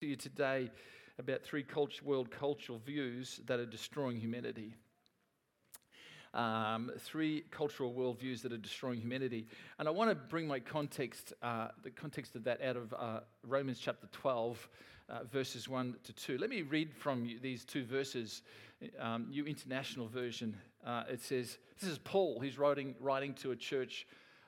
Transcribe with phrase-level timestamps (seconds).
[0.00, 0.70] to you today
[1.18, 4.74] about three culture, world cultural views that are destroying humanity.
[6.32, 9.46] Um, three cultural worldviews that are destroying humanity.
[9.78, 13.20] And I want to bring my context, uh, the context of that out of uh,
[13.46, 14.68] Romans chapter 12,
[15.10, 16.38] uh, verses 1 to 2.
[16.38, 18.40] Let me read from you these two verses,
[18.98, 20.56] um, New International Version.
[20.86, 22.40] Uh, it says, This is Paul.
[22.40, 24.06] He's writing, writing to a church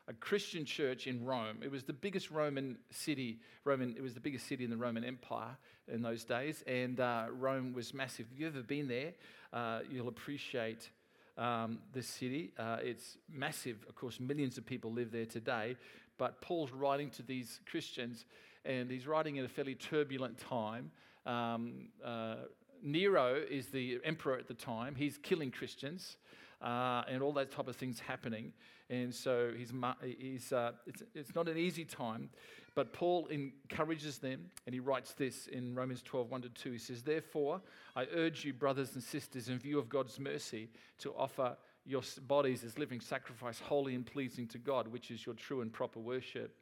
[0.08, 1.58] a Christian church in Rome.
[1.62, 3.38] It was the biggest Roman city.
[3.64, 3.94] Roman.
[3.96, 5.56] It was the biggest city in the Roman Empire
[5.88, 8.26] in those days, and uh, Rome was massive.
[8.32, 9.12] If you've ever been there,
[9.52, 10.90] uh, you'll appreciate
[11.38, 12.52] um, this city.
[12.58, 13.84] Uh, it's massive.
[13.88, 15.76] Of course, millions of people live there today.
[16.18, 18.26] But Paul's writing to these Christians,
[18.64, 20.90] and he's writing in a fairly turbulent time.
[21.26, 22.36] Um, uh,
[22.82, 24.94] Nero is the emperor at the time.
[24.96, 26.16] He's killing Christians
[26.62, 28.52] uh, and all those type of things happening.
[28.88, 29.72] And so he's,
[30.18, 32.28] he's, uh, it's, it's not an easy time,
[32.74, 36.72] but Paul encourages them, and he writes this in Romans 12 1 to 2.
[36.72, 37.60] He says, Therefore,
[37.96, 42.64] I urge you, brothers and sisters, in view of God's mercy, to offer your bodies
[42.64, 46.56] as living sacrifice, holy and pleasing to God, which is your true and proper worship.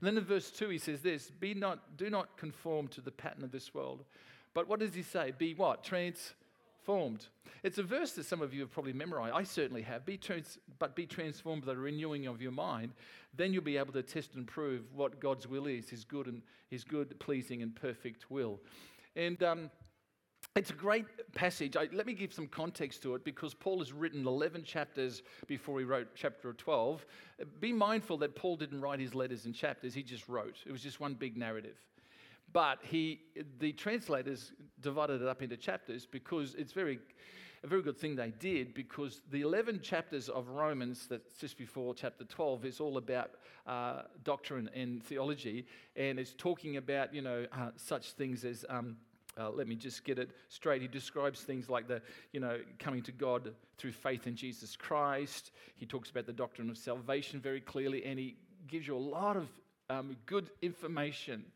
[0.00, 3.10] And then in verse 2, he says this Be not, Do not conform to the
[3.12, 4.04] pattern of this world.
[4.52, 5.32] But what does he say?
[5.36, 5.82] Be what?
[5.82, 6.34] Trans
[6.84, 7.26] transformed.
[7.62, 9.34] It's a verse that some of you have probably memorized.
[9.34, 10.04] I certainly have.
[10.04, 12.92] Be trans- but be transformed by the renewing of your mind.
[13.34, 16.42] Then you'll be able to test and prove what God's will is, His good and
[16.70, 18.60] His good, pleasing, and perfect will.
[19.16, 19.70] And um,
[20.56, 21.76] it's a great passage.
[21.76, 25.78] I, let me give some context to it because Paul has written 11 chapters before
[25.78, 27.06] he wrote chapter 12.
[27.60, 30.56] Be mindful that Paul didn't write his letters in chapters, he just wrote.
[30.66, 31.76] It was just one big narrative.
[32.54, 33.20] But he,
[33.58, 37.00] the translators divided it up into chapters because it's very,
[37.64, 41.94] a very good thing they did because the 11 chapters of Romans, that's just before
[41.94, 43.32] chapter 12, is all about
[43.66, 45.66] uh, doctrine and theology.
[45.96, 48.64] And it's talking about, you know, uh, such things as.
[48.70, 48.96] Um,
[49.36, 50.80] uh, let me just get it straight.
[50.80, 52.00] He describes things like the,
[52.32, 55.50] you know, coming to God through faith in Jesus Christ.
[55.74, 58.36] He talks about the doctrine of salvation very clearly, and he
[58.68, 59.48] gives you a lot of
[59.90, 61.46] um, good information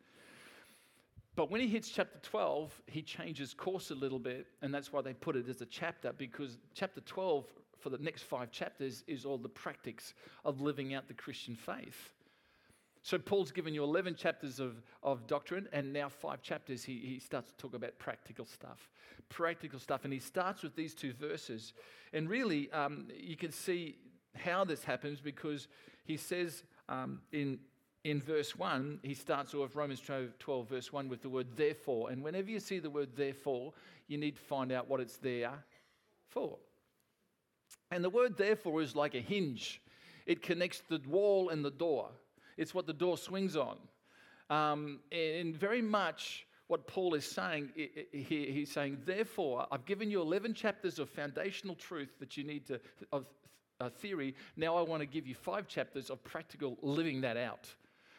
[1.39, 5.03] but when he hits chapter 12, he changes course a little bit, and that's why
[5.03, 7.47] they put it as a chapter, because chapter 12,
[7.79, 12.13] for the next five chapters, is all the practice of living out the Christian faith.
[13.05, 17.21] So Paul's given you 11 chapters of, of doctrine, and now five chapters, he, he
[17.21, 18.91] starts to talk about practical stuff.
[19.29, 21.73] Practical stuff, and he starts with these two verses.
[22.13, 23.95] And really, um, you can see
[24.35, 25.69] how this happens because
[26.05, 27.61] he says um, in
[28.11, 32.11] in verse 1, he starts off Romans 12, verse 1, with the word therefore.
[32.11, 33.73] And whenever you see the word therefore,
[34.07, 35.53] you need to find out what it's there
[36.29, 36.57] for.
[37.91, 39.81] And the word therefore is like a hinge,
[40.27, 42.11] it connects the wall and the door.
[42.57, 43.79] It's what the door swings on.
[44.51, 50.21] Um, and very much what Paul is saying here, he's saying, therefore, I've given you
[50.21, 52.81] 11 chapters of foundational truth that you need to,
[53.13, 53.25] of
[53.81, 54.35] uh, theory.
[54.57, 57.69] Now I want to give you five chapters of practical living that out.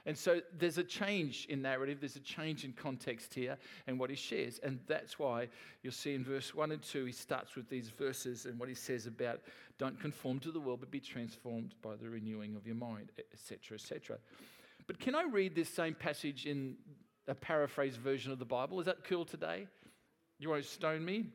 [0.09, 3.55] And so there's a change in narrative, there's a change in context here
[3.85, 4.59] and what he shares.
[4.63, 5.49] And that's why
[5.83, 8.73] you'll see in verse 1 and 2, he starts with these verses and what he
[8.73, 9.41] says about
[9.77, 13.75] don't conform to the world, but be transformed by the renewing of your mind, etc.,
[13.75, 14.17] etc.
[14.87, 16.77] But can I read this same passage in
[17.27, 18.79] a paraphrased version of the Bible?
[18.79, 19.67] Is that cool today?
[20.39, 21.27] You won't stone me?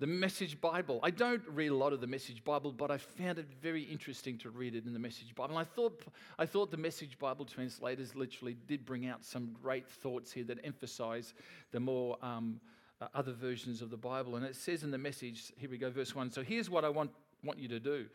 [0.00, 1.00] The Message Bible.
[1.02, 4.38] I don't read a lot of the Message Bible, but I found it very interesting
[4.38, 5.58] to read it in the Message Bible.
[5.58, 6.02] And I thought,
[6.38, 10.58] I thought the Message Bible translators literally did bring out some great thoughts here that
[10.62, 11.34] emphasize
[11.72, 12.60] the more um,
[13.00, 14.36] uh, other versions of the Bible.
[14.36, 16.30] And it says in the Message, here we go, verse 1.
[16.30, 17.10] So here's what I want,
[17.42, 18.06] want you to do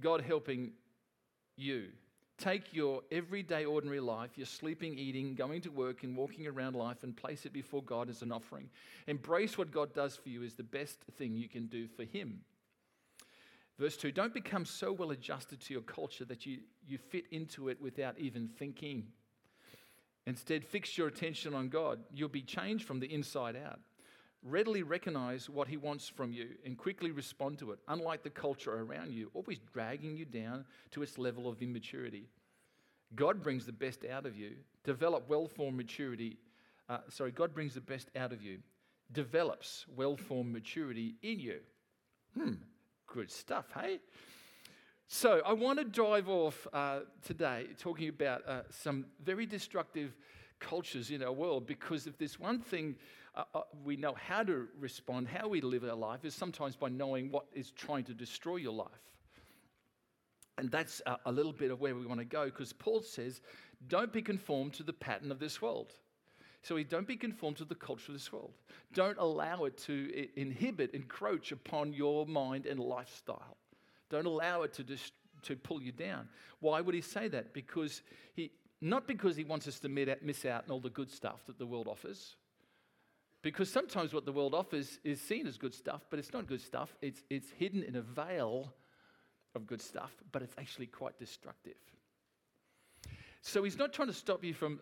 [0.00, 0.72] God helping
[1.56, 1.88] you.
[2.36, 7.04] Take your everyday, ordinary life, your sleeping, eating, going to work, and walking around life,
[7.04, 8.68] and place it before God as an offering.
[9.06, 12.40] Embrace what God does for you is the best thing you can do for Him.
[13.78, 17.68] Verse 2 Don't become so well adjusted to your culture that you, you fit into
[17.68, 19.04] it without even thinking.
[20.26, 22.00] Instead, fix your attention on God.
[22.12, 23.78] You'll be changed from the inside out.
[24.44, 28.74] Readily recognize what He wants from you and quickly respond to it, unlike the culture
[28.74, 32.28] around you, always dragging you down to its level of immaturity.
[33.14, 34.52] God brings the best out of you.
[34.84, 36.36] Develop well formed maturity.
[36.90, 38.58] Uh, sorry, God brings the best out of you.
[39.12, 41.60] Develops well formed maturity in you.
[42.38, 42.54] Hmm,
[43.06, 44.00] good stuff, hey?
[45.06, 50.14] So, I want to drive off uh, today talking about uh, some very destructive
[50.60, 52.96] cultures in our world because if there's one thing
[53.36, 56.88] uh, uh, we know how to respond, how we live our life, is sometimes by
[56.88, 58.88] knowing what is trying to destroy your life.
[60.56, 63.40] And that's a, a little bit of where we want to go because Paul says,
[63.88, 65.94] don't be conformed to the pattern of this world.
[66.62, 68.52] So he don't be conformed to the culture of this world.
[68.94, 73.58] Don't allow it to inhibit, encroach upon your mind and lifestyle.
[74.08, 76.28] Don't allow it to just to pull you down.
[76.60, 77.52] Why would he say that?
[77.52, 78.00] Because
[78.32, 81.58] he not because he wants us to miss out on all the good stuff that
[81.58, 82.36] the world offers.
[83.44, 86.62] Because sometimes what the world offers is seen as good stuff, but it's not good
[86.62, 86.96] stuff.
[87.02, 88.72] It's, it's hidden in a veil
[89.54, 91.76] of good stuff, but it's actually quite destructive.
[93.42, 94.80] So he's not trying to stop you from,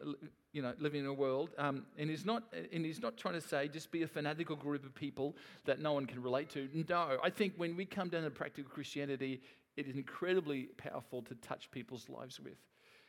[0.52, 3.40] you know, living in a world, um, and he's not, and he's not trying to
[3.40, 5.34] say just be a fanatical group of people
[5.64, 6.68] that no one can relate to.
[6.88, 9.42] No, I think when we come down to practical Christianity,
[9.76, 12.58] it is incredibly powerful to touch people's lives with,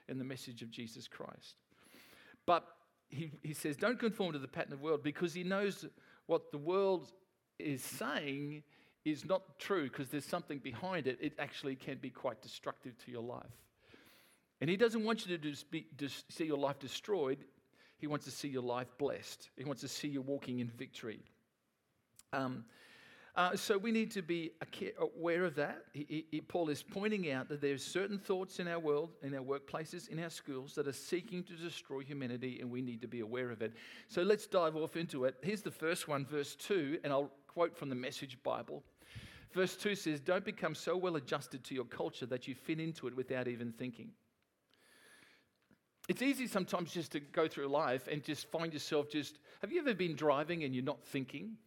[0.09, 1.57] in the message of Jesus Christ.
[2.47, 2.65] But
[3.13, 5.85] he, he says, don't conform to the pattern of the world because he knows
[6.25, 7.11] what the world
[7.59, 8.63] is saying
[9.05, 11.17] is not true because there's something behind it.
[11.21, 13.43] It actually can be quite destructive to your life.
[14.61, 17.39] And he doesn't want you to just be, just see your life destroyed.
[17.97, 19.49] He wants to see your life blessed.
[19.57, 21.19] He wants to see you walking in victory.
[22.31, 22.65] Um,
[23.35, 24.51] uh, so we need to be
[24.99, 25.85] aware of that.
[25.93, 29.33] He, he, Paul is pointing out that there are certain thoughts in our world, in
[29.33, 33.07] our workplaces, in our schools that are seeking to destroy humanity, and we need to
[33.07, 33.73] be aware of it.
[34.07, 35.35] So let's dive off into it.
[35.41, 38.83] Here's the first one, verse 2, and I'll quote from the Message Bible.
[39.51, 43.07] Verse 2 says, Don't become so well adjusted to your culture that you fit into
[43.07, 44.09] it without even thinking.
[46.07, 49.39] It's easy sometimes just to go through life and just find yourself just.
[49.61, 51.57] Have you ever been driving and you're not thinking?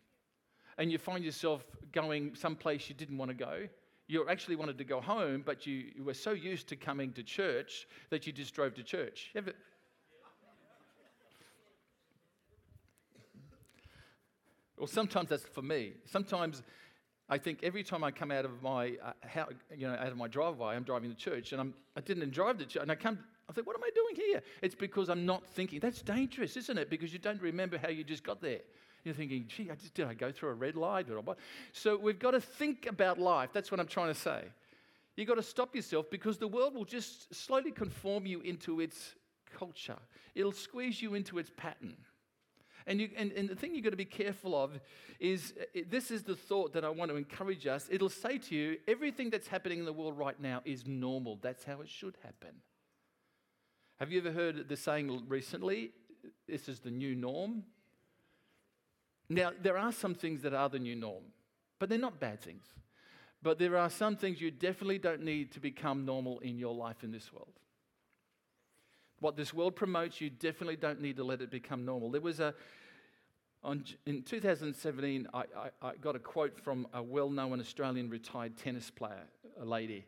[0.79, 3.69] And you find yourself going someplace you didn't want to go.
[4.09, 7.23] You actually wanted to go home, but you, you were so used to coming to
[7.23, 9.33] church that you just drove to church.
[9.35, 9.53] Ever...
[14.79, 15.95] Well, sometimes that's for me.
[16.05, 16.63] Sometimes
[17.29, 20.17] I think every time I come out of my uh, how, you know out of
[20.17, 22.95] my driveway, I'm driving to church, and I'm I didn't drive to church, and I
[22.95, 23.19] come.
[23.49, 24.43] I think, what am I doing here?
[24.61, 25.81] It's because I'm not thinking.
[25.81, 26.91] That's dangerous, isn't it?
[26.91, 28.61] Because you don't remember how you just got there.
[29.07, 31.09] You're thinking, gee, I just, did I go through a red light?
[31.09, 31.39] Or what?
[31.73, 33.51] So we've got to think about life.
[33.53, 34.43] That's what I'm trying to say.
[35.15, 39.15] You've got to stop yourself because the world will just slowly conform you into its
[39.57, 39.97] culture,
[40.35, 41.97] it'll squeeze you into its pattern.
[42.89, 44.79] And, you, and, and the thing you've got to be careful of
[45.19, 47.89] is uh, this is the thought that I want to encourage us.
[47.91, 51.39] It'll say to you, everything that's happening in the world right now is normal.
[51.41, 52.57] That's how it should happen.
[54.01, 55.93] Have you ever heard the saying recently,
[56.49, 57.63] this is the new norm?
[59.29, 61.25] Now, there are some things that are the new norm,
[61.79, 62.65] but they're not bad things.
[63.43, 67.05] But there are some things you definitely don't need to become normal in your life
[67.05, 67.53] in this world.
[69.21, 72.11] What this world promotes, you definitely don't need to let it become normal.
[72.11, 72.55] There was a,
[73.63, 75.45] on, in 2017, I, I,
[75.83, 79.25] I got a quote from a well known Australian retired tennis player,
[79.61, 80.07] a lady.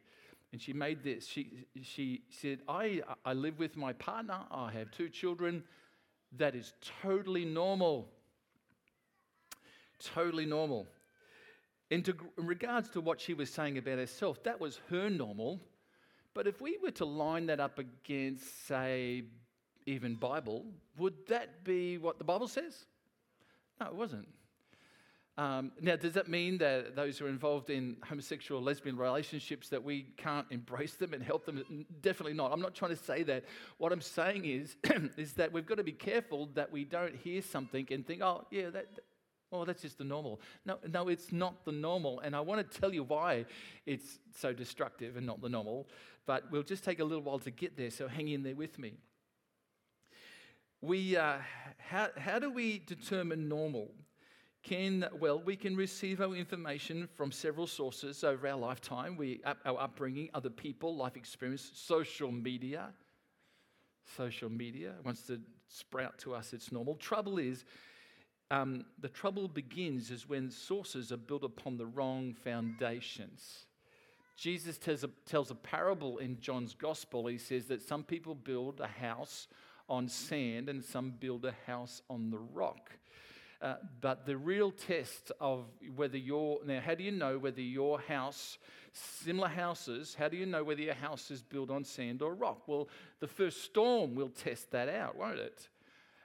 [0.53, 1.27] And she made this.
[1.27, 5.65] She, she said, I, I live with my partner, I have two children.
[6.37, 8.09] That is totally normal
[9.99, 10.87] totally normal.
[11.91, 12.05] In,
[12.37, 15.61] in regards to what she was saying about herself, that was her normal.
[16.35, 19.25] But if we were to line that up against, say,
[19.87, 20.67] even Bible,
[20.99, 22.85] would that be what the Bible says?
[23.81, 24.29] No, it wasn't.
[25.39, 29.83] Um, now, does that mean that those who are involved in homosexual lesbian relationships that
[29.83, 31.87] we can't embrace them and help them?
[32.03, 32.53] Definitely not.
[32.53, 33.45] I'm not trying to say that.
[33.79, 34.75] What I'm saying is,
[35.17, 38.47] is that we've got to be careful that we don't hear something and think, oh,
[38.51, 38.87] yeah, that,
[39.51, 40.41] Oh, that's just the normal.
[40.67, 42.21] No, no, it's not the normal.
[42.21, 43.47] And I want to tell you why
[43.87, 45.89] it's so destructive and not the normal.
[46.27, 48.79] But we'll just take a little while to get there, so hang in there with
[48.79, 48.99] me.
[50.83, 51.39] We, uh,
[51.79, 53.91] how, how do we determine normal?
[54.63, 59.17] Can, well, we can receive our information from several sources over our lifetime.
[59.17, 62.91] We, our upbringing, other people, life experience, social media.
[64.17, 66.95] Social media wants to sprout to us it's normal.
[66.97, 67.65] Trouble is,
[68.51, 73.67] um, the trouble begins is when sources are built upon the wrong foundations.
[74.37, 77.27] Jesus tells a, tells a parable in John's gospel.
[77.27, 79.49] He says that some people build a house
[79.89, 82.93] on sand and some build a house on the rock.
[83.61, 85.65] Uh, but the real test of
[85.97, 88.57] whether your now, how do you know whether your house,
[88.93, 92.69] similar houses, how do you know whether your house is built on sand or rock?
[92.69, 92.89] Well,
[93.19, 95.69] the first storm will test that out, won't it?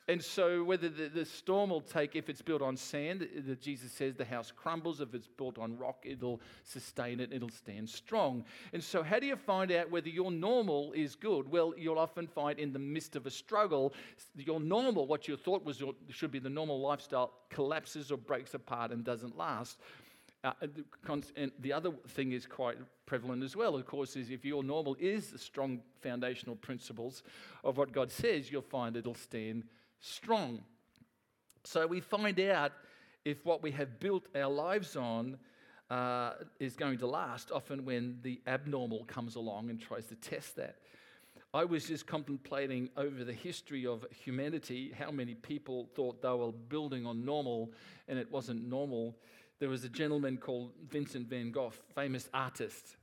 [0.10, 3.94] And so, whether the, the, storm will take, if it's built on sand, the, Jesus
[3.94, 5.00] says the house crumbles.
[5.00, 8.44] If it's built on rock, it'll sustain it, it'll stand strong.
[8.74, 11.50] And so, how do you find out whether your normal is good?
[11.50, 13.94] Well, you'll often find in the midst of a struggle,
[14.36, 18.54] your normal, what you thought was your, should be the normal lifestyle, collapses or breaks
[18.54, 19.80] apart and doesn't last.
[20.44, 20.52] Uh,
[21.38, 24.98] and the other thing is quite prevalent as well, of course, is if your normal
[25.00, 27.24] is the strong foundational principles
[27.64, 29.64] of what God says, you'll find it'll stand
[30.04, 30.62] strong.
[31.64, 32.74] So we find out
[33.24, 35.38] if what we have built our lives on
[35.90, 40.58] uh, is going to last, often when the abnormal comes along and tries to test
[40.58, 40.76] that.
[41.54, 46.52] I was just contemplating over the history of humanity how many people thought they were
[46.52, 47.72] building on normal
[48.08, 49.16] and it wasn't normal.
[49.60, 52.98] There was a gentleman called Vincent van Gogh, famous artist.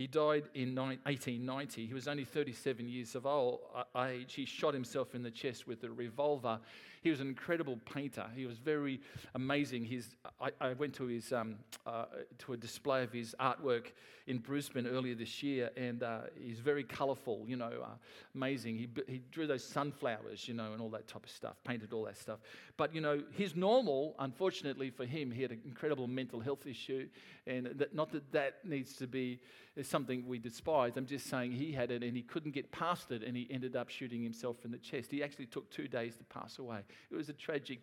[0.00, 1.84] He died in 1890.
[1.84, 4.32] He was only 37 years of old, uh, age.
[4.32, 6.58] He shot himself in the chest with a revolver
[7.02, 8.26] he was an incredible painter.
[8.34, 9.00] He was very
[9.34, 9.84] amazing.
[9.84, 12.04] His, I, I went to, his, um, uh,
[12.40, 13.92] to a display of his artwork
[14.26, 17.88] in Brisbane earlier this year, and uh, he's very colourful, you know, uh,
[18.34, 18.76] amazing.
[18.76, 22.04] He, he drew those sunflowers, you know, and all that type of stuff, painted all
[22.04, 22.40] that stuff.
[22.76, 27.08] But, you know, his normal, unfortunately for him, he had an incredible mental health issue,
[27.46, 29.40] and that, not that that needs to be
[29.82, 30.96] something we despise.
[30.96, 33.76] I'm just saying he had it and he couldn't get past it, and he ended
[33.76, 35.10] up shooting himself in the chest.
[35.10, 36.80] He actually took two days to pass away.
[37.10, 37.80] It was a tragic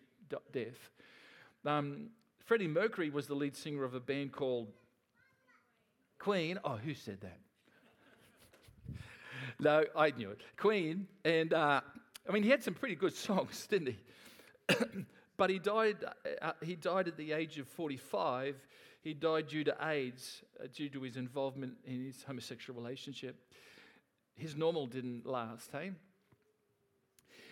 [0.52, 0.90] death.
[1.64, 2.10] Um,
[2.44, 4.68] Freddie Mercury was the lead singer of a band called
[6.18, 6.58] Queen.
[6.64, 7.38] Oh, who said that?
[9.60, 10.40] no, I knew it.
[10.56, 11.06] Queen.
[11.24, 11.80] And uh,
[12.28, 14.74] I mean, he had some pretty good songs, didn't he?
[15.36, 15.96] but he died,
[16.42, 18.56] uh, he died at the age of 45.
[19.08, 23.36] He died due to AIDS, uh, due to his involvement in his homosexual relationship.
[24.34, 25.92] His normal didn't last, hey?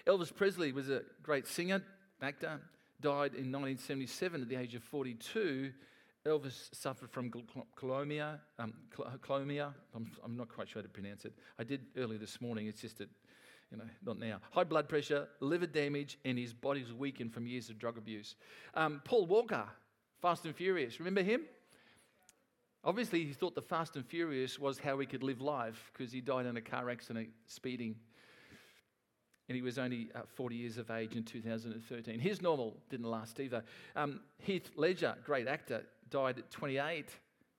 [0.06, 1.82] Elvis Presley was a great singer,
[2.20, 2.60] actor,
[3.00, 5.72] died in 1977 at the age of 42.
[6.26, 7.32] Elvis suffered from
[7.74, 8.38] clomia.
[8.58, 8.74] Um.
[9.94, 11.32] I'm, I'm, not quite sure how to pronounce it.
[11.58, 12.66] I did earlier this morning.
[12.66, 13.08] It's just that,
[13.72, 14.40] you know, not now.
[14.50, 18.36] High blood pressure, liver damage, and his body's weakened from years of drug abuse.
[18.74, 19.64] Um, Paul Walker,
[20.26, 20.98] Fast and Furious.
[20.98, 21.42] Remember him?
[22.82, 26.20] Obviously, he thought the Fast and Furious was how he could live life because he
[26.20, 27.94] died in a car accident speeding
[29.48, 32.18] and he was only uh, 40 years of age in 2013.
[32.18, 33.62] His normal didn't last either.
[33.94, 37.06] Um, Heath Ledger, great actor, died at 28,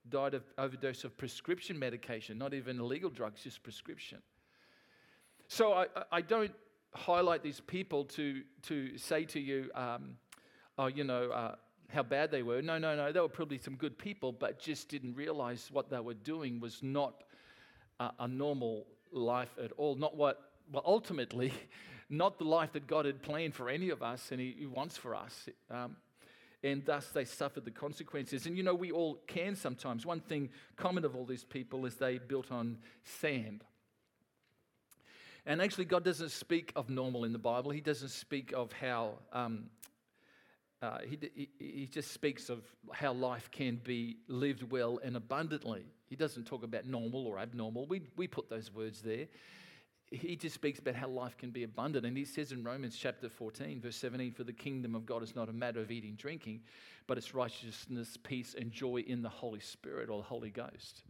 [0.10, 4.22] died of overdose of prescription medication, not even illegal drugs, just prescription.
[5.48, 6.52] So I, I don't
[6.94, 10.18] highlight these people to, to say to you, um,
[10.78, 11.56] oh, you know, uh,
[11.90, 12.62] how bad they were.
[12.62, 13.12] No, no, no.
[13.12, 16.84] They were probably some good people, but just didn't realize what they were doing was
[16.84, 17.24] not
[18.00, 20.42] a, a normal life at all, not what
[20.72, 21.54] well, ultimately,
[22.10, 24.98] not the life that God had planned for any of us and He, he wants
[24.98, 25.48] for us.
[25.72, 25.96] Um,
[26.64, 28.46] and thus they suffered the consequences.
[28.46, 30.06] And you know, we all can sometimes.
[30.06, 33.64] One thing common of all these people is they built on sand.
[35.46, 37.72] And actually, God doesn't speak of normal in the Bible.
[37.72, 39.68] He doesn't speak of how, um,
[40.82, 45.86] uh, he, he, he just speaks of how life can be lived well and abundantly.
[46.08, 47.88] He doesn't talk about normal or abnormal.
[47.88, 49.28] We, we put those words there
[50.10, 52.06] he just speaks about how life can be abundant.
[52.06, 55.36] And he says in Romans chapter 14, verse 17, For the kingdom of God is
[55.36, 56.62] not a matter of eating, drinking,
[57.08, 61.04] but it's righteousness, peace, and joy in the Holy Spirit or the Holy Ghost.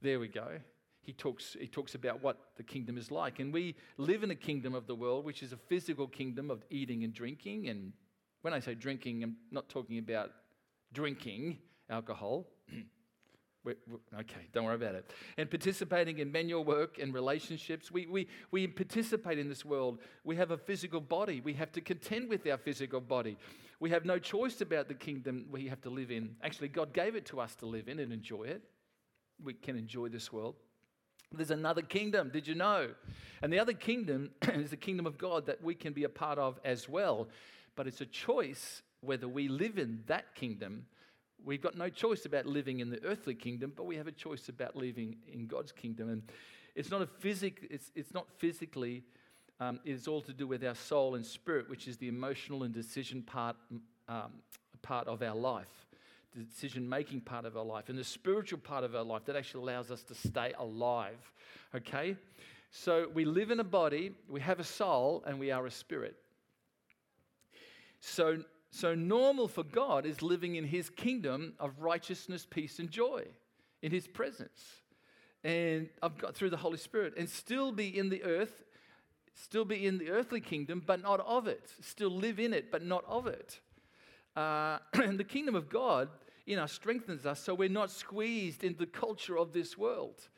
[0.00, 0.58] There we go.
[1.02, 3.38] He talks, he talks about what the kingdom is like.
[3.38, 6.64] And we live in a kingdom of the world, which is a physical kingdom of
[6.70, 7.68] eating and drinking.
[7.68, 7.92] And
[8.46, 10.30] when I say drinking, I'm not talking about
[10.92, 11.58] drinking
[11.90, 12.46] alcohol.
[13.66, 15.10] Okay, don't worry about it.
[15.36, 19.98] And participating in manual work and relationships, we, we, we participate in this world.
[20.22, 21.40] We have a physical body.
[21.40, 23.36] We have to contend with our physical body.
[23.80, 26.36] We have no choice about the kingdom we have to live in.
[26.44, 28.62] Actually, God gave it to us to live in and enjoy it.
[29.42, 30.54] We can enjoy this world.
[31.32, 32.90] There's another kingdom, did you know?
[33.42, 36.38] And the other kingdom is the kingdom of God that we can be a part
[36.38, 37.26] of as well.
[37.76, 40.86] But it's a choice whether we live in that kingdom
[41.46, 44.48] We've got no choice about living in the earthly kingdom, but we have a choice
[44.48, 46.08] about living in God's kingdom.
[46.08, 46.22] And
[46.74, 49.04] it's not a physic, it's, it's not physically,
[49.60, 52.74] um, it's all to do with our soul and spirit, which is the emotional and
[52.74, 53.54] decision part,
[54.08, 54.32] um,
[54.82, 55.86] part of our life,
[56.34, 59.36] the decision making part of our life, and the spiritual part of our life that
[59.36, 61.32] actually allows us to stay alive.
[61.76, 62.16] Okay?
[62.72, 66.16] So we live in a body, we have a soul, and we are a spirit.
[68.06, 68.38] So
[68.76, 73.24] so, normal for God is living in his kingdom of righteousness, peace, and joy
[73.80, 74.62] in his presence.
[75.42, 78.64] And I've got through the Holy Spirit and still be in the earth,
[79.32, 81.70] still be in the earthly kingdom, but not of it.
[81.80, 83.60] Still live in it, but not of it.
[84.36, 86.10] Uh, and the kingdom of God
[86.46, 90.28] in us strengthens us so we're not squeezed into the culture of this world.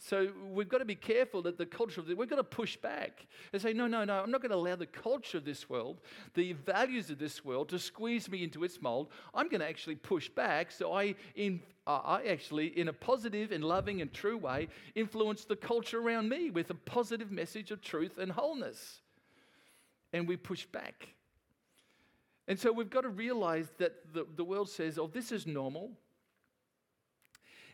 [0.00, 3.26] So we've got to be careful that the culture of we've got to push back
[3.52, 6.00] and say, no, no, no, I'm not going to allow the culture of this world,
[6.34, 9.08] the values of this world to squeeze me into its mold.
[9.34, 13.64] I'm going to actually push back so I, in, I actually, in a positive and
[13.64, 18.18] loving and true way, influence the culture around me with a positive message of truth
[18.18, 19.00] and wholeness.
[20.12, 21.08] and we push back.
[22.46, 25.90] And so we've got to realize that the, the world says, oh, this is normal.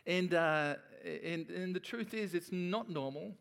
[0.05, 3.35] And, uh, and, and the truth is, it's not normal.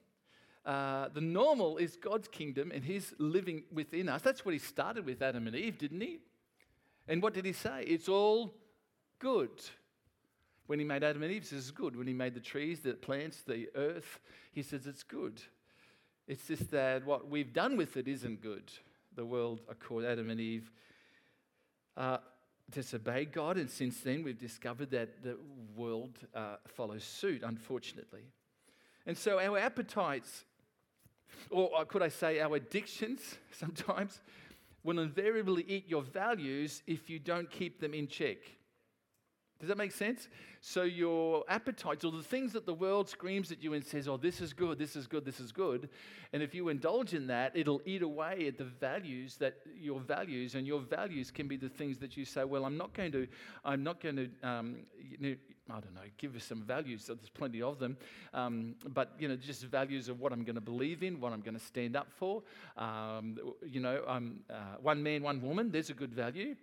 [0.65, 4.23] Uh, the normal is God's kingdom and His living within us.
[4.23, 6.21] That's what He started with Adam and Eve, didn't He?
[7.09, 7.85] And what did He say?
[7.87, 8.55] It's all
[9.19, 9.51] good.
[10.67, 11.97] When He made Adam and Eve, He says it's good.
[11.97, 14.21] When He made the trees, the plants, the earth,
[14.53, 15.41] He says it's good.
[16.27, 18.73] It's just that what we've done with it isn't good.
[19.15, 20.71] The world, according Adam and Eve,
[21.97, 22.19] uh,
[22.71, 25.37] disobeyed God, and since then we've discovered that the
[25.77, 28.23] world uh, follows suit, unfortunately.
[29.07, 30.45] And so our appetites,
[31.51, 34.21] or could I say our addictions sometimes,
[34.83, 38.37] will invariably eat your values if you don't keep them in check.
[39.65, 40.29] Does that make sense?
[40.61, 44.19] So, your appetites, or the things that the world screams at you and says, Oh,
[44.19, 45.89] this is good, this is good, this is good.
[46.35, 50.55] And if you indulge in that, it'll eat away at the values that your values,
[50.55, 53.27] and your values can be the things that you say, Well, I'm not going to,
[53.65, 55.35] I'm not going to, um, you know,
[55.71, 57.07] I don't know, give us some values.
[57.07, 57.97] So there's plenty of them.
[58.35, 61.41] Um, but, you know, just values of what I'm going to believe in, what I'm
[61.41, 62.43] going to stand up for.
[62.77, 66.55] Um, you know, um, uh, one man, one woman, there's a good value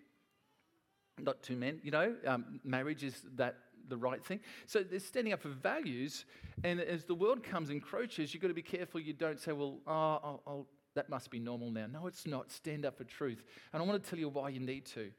[1.20, 1.80] not two men.
[1.84, 4.40] You know, um, marriage is that the right thing.
[4.66, 6.26] So they're standing up for values,
[6.64, 9.52] and as the world comes and encroaches, you've got to be careful you don't say,
[9.52, 11.88] well, oh, I'll, I'll, that must be normal now.
[11.88, 12.52] No, it's not.
[12.52, 13.44] Stand up for truth.
[13.74, 15.12] And I want to tell you why you need to.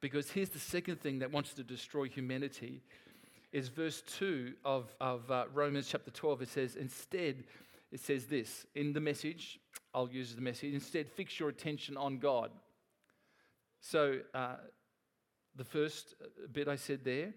[0.00, 2.82] Because here's the second thing that wants to destroy humanity
[3.52, 6.42] is verse 2 of, of uh, Romans chapter 12.
[6.42, 7.44] It says, instead,
[7.90, 9.58] it says this in the message,
[9.94, 12.50] I'll use the message, instead, fix your attention on God.
[13.80, 14.56] So, uh,
[15.56, 17.32] the first uh, bit I said there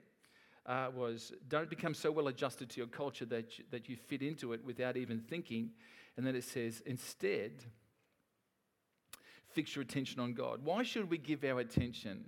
[0.66, 4.22] uh, was don't become so well adjusted to your culture that you, that you fit
[4.22, 5.72] into it without even thinking.
[6.18, 7.64] And then it says, instead,
[9.54, 10.60] fix your attention on God.
[10.64, 12.26] Why should we give our attention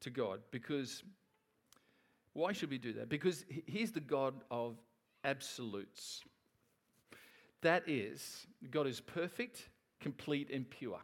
[0.00, 0.40] to God?
[0.50, 1.02] Because,
[2.34, 3.08] why should we do that?
[3.08, 4.76] Because He's the God of
[5.24, 6.22] absolutes.
[7.62, 9.68] That is, God is perfect,
[10.00, 11.00] complete, and pure.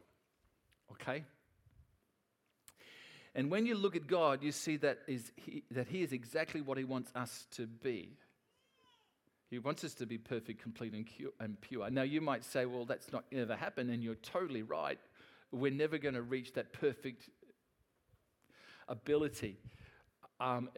[0.92, 1.24] Okay?
[3.34, 6.60] And when you look at God, you see that, is he, that He is exactly
[6.60, 8.16] what He wants us to be.
[9.50, 11.90] He wants us to be perfect, complete, and pure.
[11.90, 14.98] Now, you might say, well, that's not ever happen, and you're totally right.
[15.52, 17.30] We're never going to reach that perfect
[18.88, 19.58] ability.
[20.40, 20.68] Um,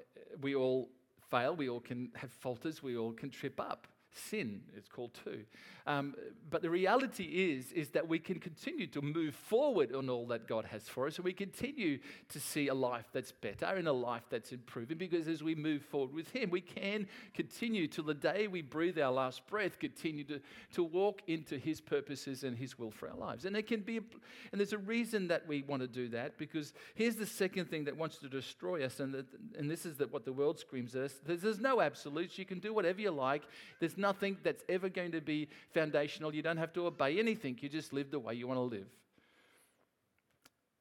[0.41, 0.89] we all
[1.31, 5.45] fail, we all can have falters, we all can trip up sin it's called too.
[5.87, 6.15] Um,
[6.51, 10.47] but the reality is is that we can continue to move forward on all that
[10.47, 13.93] god has for us and we continue to see a life that's better and a
[13.93, 18.15] life that's improving because as we move forward with him we can continue till the
[18.15, 20.41] day we breathe our last breath continue to,
[20.73, 23.45] to walk into his purposes and his will for our lives.
[23.45, 26.73] And it can be and there's a reason that we want to do that because
[26.95, 29.25] here's the second thing that wants to destroy us and,
[29.59, 32.39] and this is that what the world screams at us there's, there's no absolutes.
[32.39, 33.43] You can do whatever you like.
[33.79, 36.35] There's nothing that's ever going to be foundational.
[36.35, 38.89] You don't have to obey anything, you just live the way you want to live.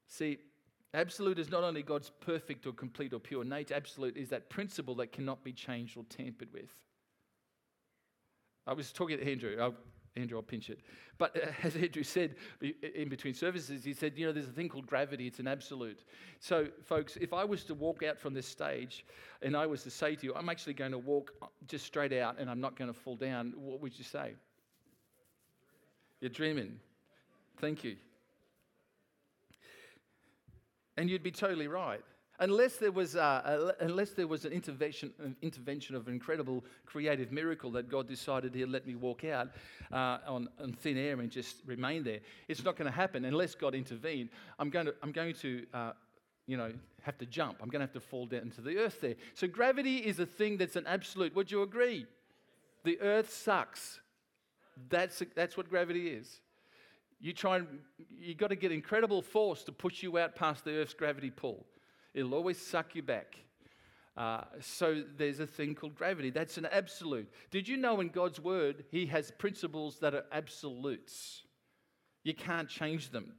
[0.07, 0.39] See,
[0.93, 4.95] absolute is not only God's perfect or complete or pure nature, absolute is that principle
[4.95, 6.71] that cannot be changed or tampered with.
[8.65, 9.57] I was talking to Andrew.
[9.59, 9.75] I'll,
[10.15, 10.79] Andrew, I'll pinch it.
[11.17, 14.69] But uh, as Andrew said in between services, he said, you know, there's a thing
[14.69, 16.03] called gravity, it's an absolute.
[16.39, 19.05] So, folks, if I was to walk out from this stage
[19.41, 21.31] and I was to say to you, I'm actually going to walk
[21.67, 24.33] just straight out and I'm not going to fall down, what would you say?
[26.21, 26.79] You're dreaming.
[27.59, 27.95] Thank you.
[30.97, 32.01] And you'd be totally right.
[32.41, 37.31] Unless there was, uh, unless there was an intervention, an intervention of an incredible creative
[37.31, 39.49] miracle that God decided He'd let me walk out
[39.91, 43.55] uh, on, on, thin air and just remain there, it's not going to happen unless
[43.55, 44.29] God intervened.
[44.57, 45.91] I'm going to, I'm going to uh,
[46.47, 46.71] you know,
[47.03, 47.57] have to jump.
[47.61, 49.15] I'm going to have to fall down into the earth there.
[49.35, 51.35] So gravity is a thing that's an absolute.
[51.35, 52.07] Would you agree?
[52.83, 53.99] The earth sucks.
[54.89, 56.41] That's, that's what gravity is.
[57.21, 57.67] You try and
[58.17, 61.65] you got to get incredible force to push you out past the earth's gravity pull.
[62.13, 63.37] It'll always suck you back.
[64.17, 66.29] Uh, so there's a thing called gravity.
[66.29, 67.31] That's an absolute.
[67.51, 71.43] Did you know in God's word, He has principles that are absolutes?
[72.23, 73.33] You can't change them.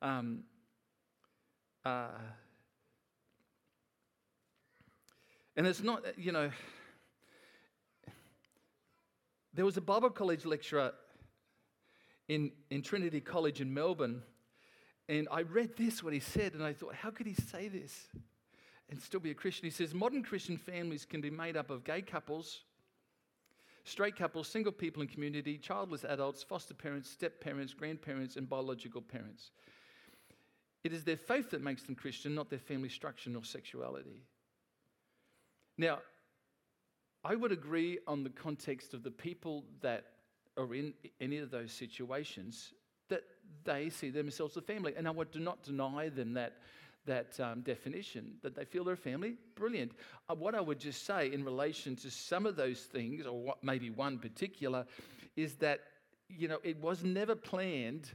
[0.00, 0.44] Um,
[1.84, 2.08] uh,
[5.56, 6.50] and it's not, you know,
[9.52, 10.92] there was a Bible college lecturer
[12.28, 14.22] in, in Trinity College in Melbourne
[15.08, 18.08] and I read this, what he said, and I thought, how could he say this
[18.88, 19.64] and still be a Christian?
[19.64, 22.62] He says, modern Christian families can be made up of gay couples,
[23.84, 29.02] straight couples, single people in community, childless adults, foster parents, step parents, grandparents, and biological
[29.02, 29.50] parents.
[30.84, 34.22] It is their faith that makes them Christian, not their family structure nor sexuality.
[35.76, 35.98] Now,
[37.24, 40.04] I would agree on the context of the people that
[40.56, 42.72] are in any of those situations
[43.64, 44.94] they see themselves as a family.
[44.96, 46.54] And I would not deny them that,
[47.06, 49.36] that um, definition, that they feel they're a family.
[49.54, 49.92] Brilliant.
[50.28, 53.62] Uh, what I would just say in relation to some of those things, or what,
[53.62, 54.86] maybe one particular,
[55.36, 55.80] is that,
[56.28, 58.10] you know, it was never planned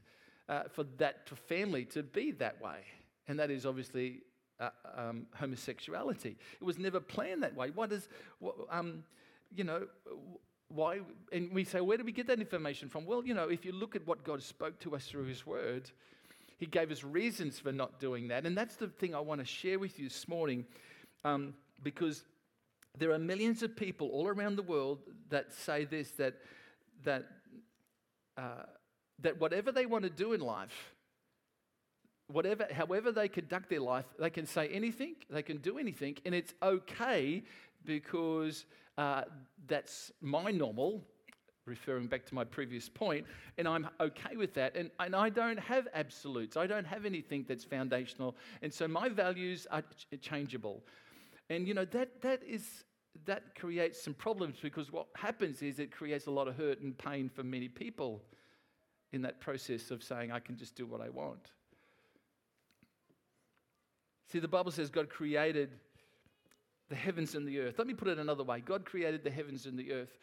[0.47, 2.79] uh, for that family to be that way.
[3.27, 4.21] And that is obviously
[4.59, 6.35] uh, um, homosexuality.
[6.59, 7.69] It was never planned that way.
[7.69, 9.03] What is, what, um,
[9.55, 9.87] you know,
[10.69, 10.99] why?
[11.31, 13.05] And we say, where do we get that information from?
[13.05, 15.89] Well, you know, if you look at what God spoke to us through His Word,
[16.57, 18.45] He gave us reasons for not doing that.
[18.45, 20.65] And that's the thing I want to share with you this morning
[21.25, 21.53] um,
[21.83, 22.23] because
[22.97, 26.35] there are millions of people all around the world that say this that,
[27.03, 27.25] that,
[28.37, 28.63] uh,
[29.21, 30.93] that whatever they want to do in life,
[32.27, 36.35] whatever, however they conduct their life, they can say anything, they can do anything, and
[36.35, 37.43] it's okay
[37.85, 38.65] because
[38.97, 39.23] uh,
[39.67, 41.03] that's my normal,
[41.65, 43.25] referring back to my previous point,
[43.57, 44.75] and I'm okay with that.
[44.75, 48.35] And, and I don't have absolutes, I don't have anything that's foundational.
[48.61, 50.83] And so my values are ch- changeable.
[51.49, 52.83] And you know, that, that is.
[53.25, 56.97] That creates some problems because what happens is it creates a lot of hurt and
[56.97, 58.21] pain for many people
[59.11, 61.49] in that process of saying, I can just do what I want.
[64.31, 65.71] See, the Bible says God created
[66.89, 67.75] the heavens and the earth.
[67.77, 70.17] Let me put it another way God created the heavens and the earth.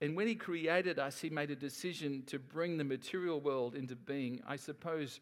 [0.00, 3.96] And when He created us, He made a decision to bring the material world into
[3.96, 4.40] being.
[4.46, 5.20] I suppose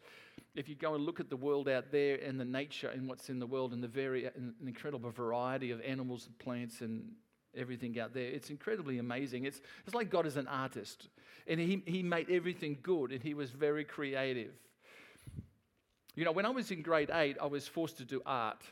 [0.55, 3.29] if you go and look at the world out there and the nature and what's
[3.29, 7.11] in the world and the very and incredible variety of animals and plants and
[7.55, 9.45] everything out there, it's incredibly amazing.
[9.45, 11.07] It's, it's like God is an artist
[11.47, 14.51] and he, he made everything good and He was very creative.
[16.15, 18.63] You know, when I was in grade eight, I was forced to do art.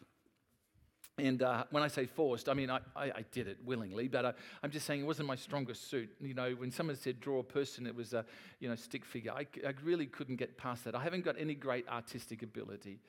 [1.19, 4.25] And uh, when I say forced, I mean I, I, I did it willingly, but
[4.25, 4.31] uh,
[4.63, 6.09] I'm just saying it wasn't my strongest suit.
[6.19, 8.25] You know, when someone said draw a person, it was a
[8.59, 9.31] you know stick figure.
[9.31, 10.95] I, I really couldn't get past that.
[10.95, 12.99] I haven't got any great artistic ability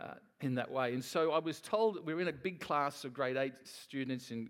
[0.00, 0.94] uh, in that way.
[0.94, 4.30] And so I was told we were in a big class of grade eight students,
[4.30, 4.48] and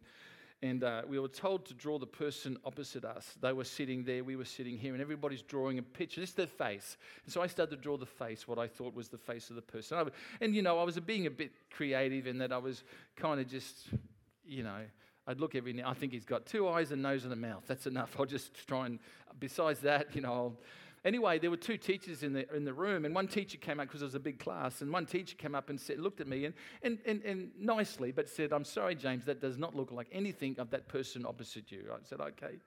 [0.62, 3.34] and uh, we were told to draw the person opposite us.
[3.40, 6.20] They were sitting there, we were sitting here, and everybody's drawing a picture.
[6.20, 6.98] This is their face.
[7.24, 9.56] And so I started to draw the face, what I thought was the face of
[9.56, 9.98] the person.
[9.98, 10.04] I,
[10.44, 12.84] and, you know, I was being a bit creative in that I was
[13.16, 13.88] kind of just,
[14.44, 14.80] you know,
[15.26, 15.88] I'd look every now.
[15.88, 17.64] I think he's got two eyes, a nose, and a mouth.
[17.66, 18.16] That's enough.
[18.18, 18.98] I'll just try and,
[19.38, 20.56] besides that, you know, I'll,
[21.04, 23.88] Anyway, there were two teachers in the, in the room, and one teacher came up
[23.88, 26.28] because it was a big class, and one teacher came up and said, looked at
[26.28, 29.90] me and, and, and, and nicely, but said, I'm sorry, James, that does not look
[29.90, 31.84] like anything of that person opposite you.
[31.90, 32.58] I said, okay.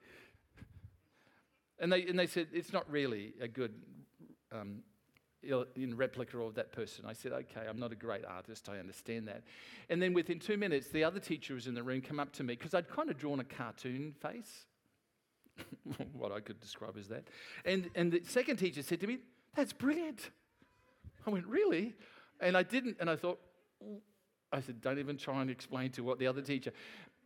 [1.78, 3.72] And they, and they said, it's not really a good
[4.50, 4.82] um,
[5.76, 7.04] in replica of that person.
[7.06, 9.42] I said, okay, I'm not a great artist, I understand that.
[9.90, 12.42] And then within two minutes, the other teacher was in the room, come up to
[12.42, 14.66] me, because I'd kind of drawn a cartoon face.
[16.12, 17.24] what I could describe as that.
[17.64, 19.18] And, and the second teacher said to me,
[19.54, 20.30] That's brilliant.
[21.26, 21.94] I went, Really?
[22.40, 23.40] And I didn't, and I thought,
[24.52, 26.72] I said, Don't even try and explain to what the other teacher.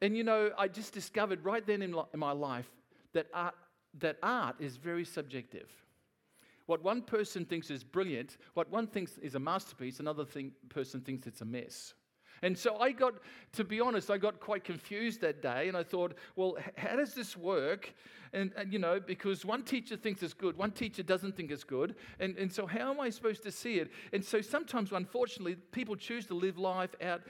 [0.01, 2.69] And you know, I just discovered right then in, in my life
[3.15, 3.55] that art,
[3.99, 5.69] that art is very subjective.
[6.67, 11.01] What one person thinks is brilliant, what one thinks is a masterpiece, another thing, person
[11.01, 11.95] thinks it's a mess.
[12.43, 13.15] And so I got,
[13.53, 17.15] to be honest, I got quite confused that day and I thought, well, how does
[17.15, 17.95] this work?
[18.33, 21.65] And, and, you know, because one teacher thinks it's good, one teacher doesn't think it's
[21.65, 21.95] good.
[22.21, 23.91] And, and so how am I supposed to see it?
[24.13, 27.23] And so sometimes, unfortunately, people choose to live life out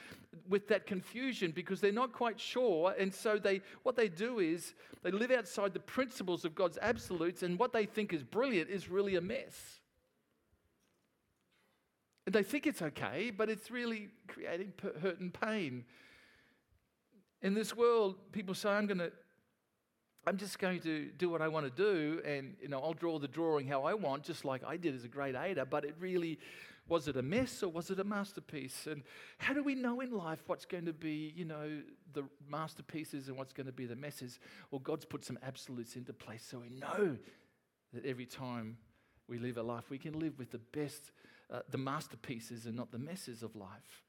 [0.48, 2.94] with that confusion because they're not quite sure.
[2.98, 7.42] And so they, what they do is they live outside the principles of God's absolutes
[7.42, 9.77] and what they think is brilliant is really a mess.
[12.28, 15.86] And they think it's okay, but it's really creating hurt and pain.
[17.40, 19.10] In this world, people say, I'm going to.
[20.26, 23.18] I'm just going to do what I want to do, and you know, I'll draw
[23.18, 25.64] the drawing how I want, just like I did as a grade eighter.
[25.64, 26.38] But it really
[26.86, 28.86] was it a mess or was it a masterpiece?
[28.86, 29.04] And
[29.38, 31.80] how do we know in life what's going to be, you know,
[32.12, 34.38] the masterpieces and what's going to be the messes?
[34.70, 37.16] Well, God's put some absolutes into place so we know
[37.94, 38.76] that every time
[39.28, 41.10] we live a life, we can live with the best
[41.52, 44.02] uh, the masterpieces and not the messes of life.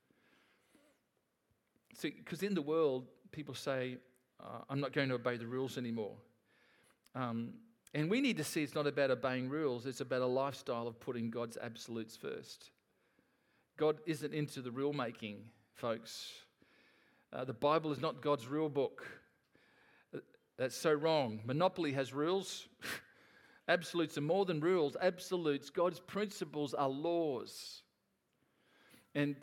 [1.93, 3.97] See, because in the world, people say,
[4.41, 6.15] uh, I'm not going to obey the rules anymore.
[7.15, 7.53] Um,
[7.93, 10.99] and we need to see it's not about obeying rules, it's about a lifestyle of
[10.99, 12.71] putting God's absolutes first.
[13.77, 15.37] God isn't into the rule making,
[15.73, 16.31] folks.
[17.31, 19.07] Uh, the Bible is not God's rule book.
[20.57, 21.39] That's so wrong.
[21.45, 22.67] Monopoly has rules.
[23.69, 24.97] Absolutes are more than rules.
[24.99, 27.83] Absolutes, God's principles are laws.
[29.13, 29.35] And,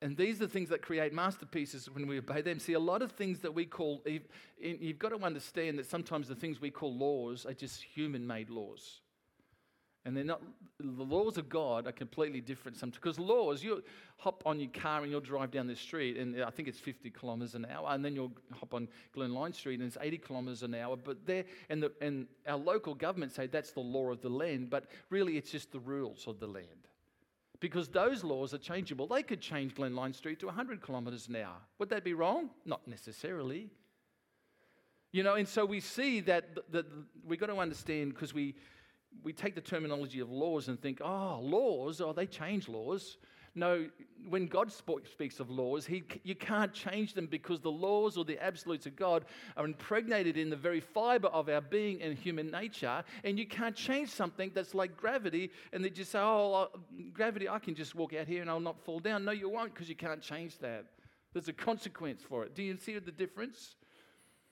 [0.00, 2.58] and these are things that create masterpieces when we obey them.
[2.58, 4.02] See, a lot of things that we call,
[4.58, 8.48] you've got to understand that sometimes the things we call laws are just human made
[8.48, 9.00] laws.
[10.06, 10.42] And they're not,
[10.78, 13.00] the laws of God are completely different sometimes.
[13.00, 13.82] Because laws, you
[14.18, 17.10] hop on your car and you'll drive down the street, and I think it's 50
[17.10, 20.62] kilometres an hour, and then you'll hop on Glen Lyon Street and it's 80 kilometres
[20.62, 20.96] an hour.
[20.96, 24.68] But there, and, the, and our local government say that's the law of the land,
[24.68, 26.66] but really it's just the rules of the land.
[27.60, 29.06] Because those laws are changeable.
[29.06, 31.56] They could change Glen Lyon Street to 100 kilometres an hour.
[31.78, 32.50] Would that be wrong?
[32.66, 33.70] Not necessarily.
[35.12, 36.84] You know, and so we see that, that
[37.24, 38.56] we've got to understand because we,
[39.22, 43.16] we take the terminology of laws and think, oh, laws, oh, they change laws.
[43.56, 43.86] No,
[44.28, 48.42] when God speaks of laws, he, you can't change them because the laws or the
[48.42, 53.04] absolutes of God are impregnated in the very fiber of our being and human nature.
[53.22, 56.68] And you can't change something that's like gravity and they just say, oh,
[57.12, 59.24] gravity, I can just walk out here and I'll not fall down.
[59.24, 60.86] No, you won't because you can't change that.
[61.32, 62.56] There's a consequence for it.
[62.56, 63.76] Do you see the difference?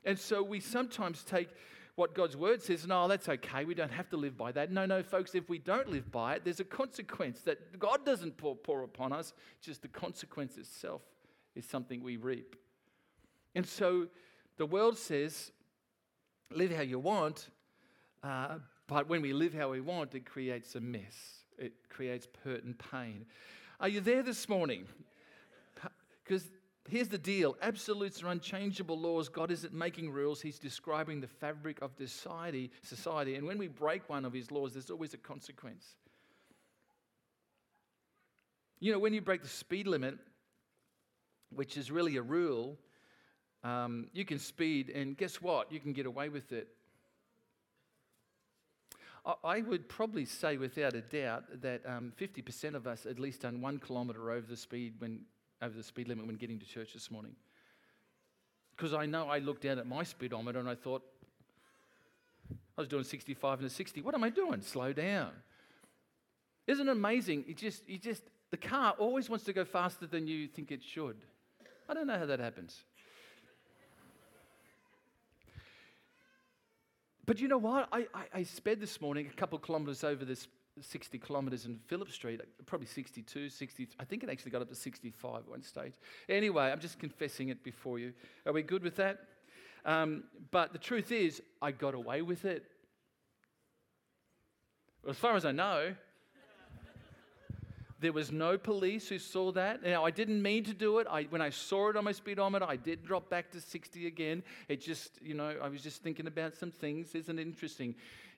[0.04, 1.48] And so we sometimes take
[1.94, 3.64] what God's word says, no, that's okay.
[3.64, 4.70] We don't have to live by that.
[4.70, 8.38] No, no, folks, if we don't live by it, there's a consequence that God doesn't
[8.38, 11.02] pour, pour upon us, just the consequence itself
[11.54, 12.56] is something we reap.
[13.54, 14.06] And so
[14.56, 15.52] the world says,
[16.50, 17.48] live how you want,
[18.22, 21.44] uh, but when we live how we want, it creates a mess.
[21.58, 23.26] It creates hurt and pain.
[23.80, 24.86] Are you there this morning?
[26.24, 26.48] Because
[26.88, 29.28] Here's the deal absolutes are unchangeable laws.
[29.28, 32.70] God isn't making rules, He's describing the fabric of society.
[32.82, 33.36] society.
[33.36, 35.86] And when we break one of His laws, there's always a consequence.
[38.80, 40.18] You know, when you break the speed limit,
[41.50, 42.76] which is really a rule,
[43.62, 45.70] um, you can speed, and guess what?
[45.70, 46.68] You can get away with it.
[49.44, 53.60] I would probably say, without a doubt, that um, 50% of us at least done
[53.60, 55.20] one kilometre over the speed when
[55.62, 57.34] over the speed limit when getting to church this morning.
[58.76, 61.02] Because I know I looked down at my speedometer and I thought,
[62.76, 64.00] I was doing 65 and a 60.
[64.02, 64.60] What am I doing?
[64.60, 65.30] Slow down.
[66.66, 67.44] Isn't it amazing?
[67.46, 70.82] It just, you just, the car always wants to go faster than you think it
[70.82, 71.16] should.
[71.88, 72.82] I don't know how that happens.
[77.24, 77.88] But you know what?
[77.92, 80.48] I, I, I sped this morning a couple of kilometers over this
[80.80, 83.88] 60 kilometres in Phillip Street, probably 62, 60.
[84.00, 85.94] I think it actually got up to 65 at one stage.
[86.28, 88.12] Anyway, I'm just confessing it before you.
[88.46, 89.20] Are we good with that?
[89.84, 92.64] Um, but the truth is, I got away with it.
[95.08, 95.94] As far as I know,
[98.02, 99.82] there was no police who saw that.
[99.82, 101.06] Now, I didn't mean to do it.
[101.08, 104.42] I, when I saw it on my speedometer, I did drop back to 60 again.
[104.68, 107.14] It just, you know, I was just thinking about some things.
[107.14, 107.94] Isn't it interesting?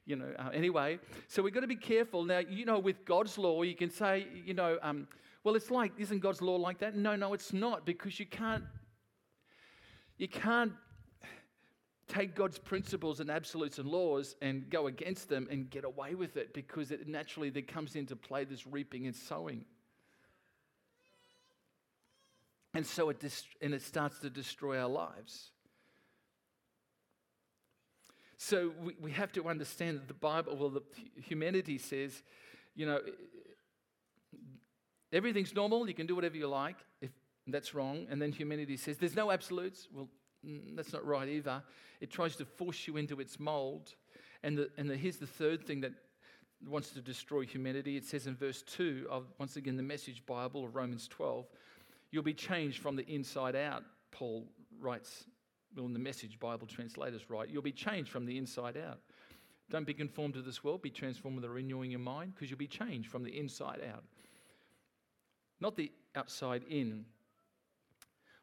[0.07, 0.99] You know, uh, anyway.
[1.29, 2.25] So we've got to be careful.
[2.25, 5.09] Now, you know, with God's law, you can say, you know, um,
[5.43, 6.95] well, it's like, isn't God's law like that?
[6.97, 8.65] No, no, it's not because you can't,
[10.17, 10.73] you can't
[12.07, 16.37] take God's principles and absolutes and laws and go against them and get away with
[16.37, 19.65] it because it naturally there comes into play this reaping and sowing.
[22.75, 25.51] And so it, dist- and it starts to destroy our lives.
[28.37, 30.83] So we, we have to understand that the Bible, well, the
[31.23, 32.23] humanity says,
[32.75, 33.01] you know,
[35.13, 36.77] everything's normal, you can do whatever you like.
[37.01, 37.11] If
[37.47, 38.07] that's wrong.
[38.11, 39.89] And then humanity says, there's no absolutes.
[39.93, 40.09] Well,
[40.75, 41.63] that's not right either.
[42.01, 43.95] It tries to force you into its mold.
[44.43, 45.93] And, the, and the, here's the third thing that
[46.67, 47.97] wants to destroy humanity.
[47.97, 51.47] It says in verse 2 of, once again, the Message Bible of Romans 12,
[52.11, 54.47] you'll be changed from the inside out, Paul
[54.81, 55.25] writes
[55.77, 58.99] well, in the message Bible translators write, you'll be changed from the inside out.
[59.71, 62.59] Don't be conformed to this world, be transformed with the renewing your mind, because you'll
[62.59, 64.05] be changed from the inside out,
[65.61, 67.05] not the outside in.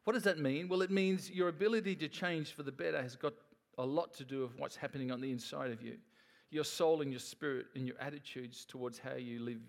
[0.04, 0.68] What does that mean?
[0.68, 3.34] Well, it means your ability to change for the better has got
[3.78, 5.96] a lot to do with what's happening on the inside of you.
[6.50, 9.60] Your soul and your spirit and your attitudes towards how you live,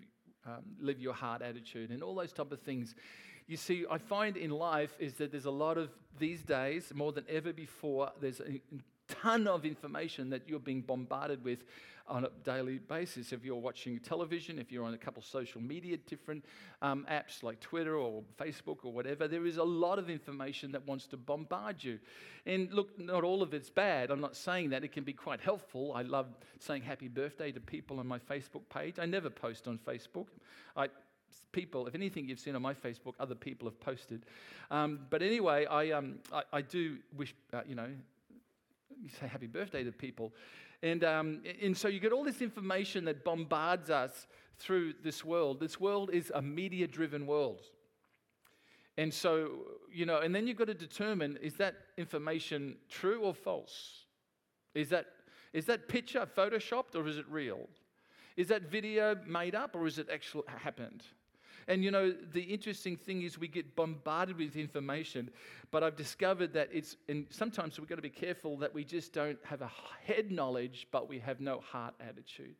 [0.44, 2.94] um, live your heart attitude and all those type of things
[3.46, 7.12] you see, I find in life is that there's a lot of these days, more
[7.12, 8.60] than ever before, there's a
[9.08, 11.64] ton of information that you're being bombarded with
[12.06, 13.32] on a daily basis.
[13.32, 16.44] If you're watching television, if you're on a couple social media, different
[16.82, 20.86] um, apps like Twitter or Facebook or whatever, there is a lot of information that
[20.86, 21.98] wants to bombard you.
[22.44, 24.10] And look, not all of it's bad.
[24.10, 24.84] I'm not saying that.
[24.84, 25.92] It can be quite helpful.
[25.94, 26.26] I love
[26.58, 28.98] saying happy birthday to people on my Facebook page.
[28.98, 30.26] I never post on Facebook.
[30.76, 30.88] I
[31.52, 34.26] people, if anything you've seen on my Facebook, other people have posted.
[34.70, 37.88] Um, but anyway, I, um, I, I, do wish, uh, you know,
[39.02, 40.32] you say happy birthday to people.
[40.82, 44.26] And, um, and so you get all this information that bombards us
[44.58, 45.60] through this world.
[45.60, 47.62] This world is a media driven world.
[48.96, 49.50] And so,
[49.92, 54.04] you know, and then you've got to determine is that information true or false?
[54.74, 55.06] Is that,
[55.52, 57.68] is that picture photoshopped or is it real?
[58.36, 61.02] Is that video made up or is it actually happened?
[61.68, 65.30] And you know, the interesting thing is we get bombarded with information,
[65.70, 69.12] but I've discovered that it's, and sometimes we've got to be careful that we just
[69.12, 69.70] don't have a
[70.04, 72.56] head knowledge, but we have no heart attitude.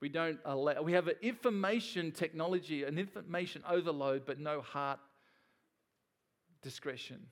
[0.00, 5.00] We don't allow, we have an information technology, an information overload, but no heart
[6.62, 7.26] discretion.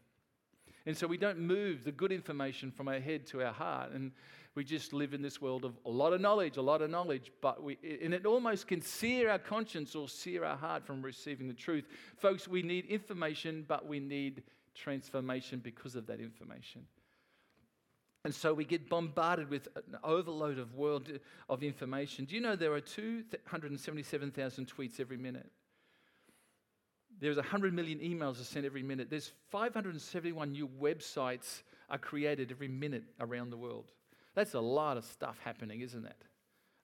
[0.86, 3.90] And so we don't move the good information from our head to our heart.
[3.92, 4.12] And
[4.54, 7.30] we just live in this world of a lot of knowledge, a lot of knowledge,
[7.42, 11.48] but we, and it almost can sear our conscience or sear our heart from receiving
[11.48, 11.84] the truth.
[12.16, 14.44] Folks, we need information, but we need
[14.74, 16.86] transformation because of that information.
[18.24, 21.08] And so we get bombarded with an overload of world
[21.48, 22.24] of information.
[22.24, 25.50] Do you know there are 277,000 tweets every minute?
[27.20, 29.08] There's 100 million emails are sent every minute.
[29.08, 33.92] There's 571 new websites are created every minute around the world.
[34.34, 36.16] That's a lot of stuff happening, isn't it?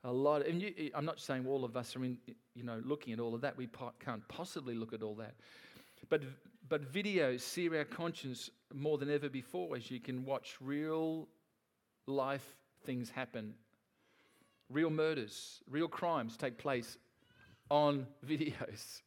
[0.05, 0.47] A lot.
[0.47, 2.17] And you, I'm not saying all of us are in,
[2.55, 3.57] you know, looking at all of that.
[3.57, 5.35] We po- can't possibly look at all that.
[6.09, 6.23] But,
[6.69, 11.29] but videos sear our conscience more than ever before as you can watch real
[12.07, 13.55] life things happen.
[14.71, 16.97] Real murders, real crimes take place
[17.71, 19.03] on videos.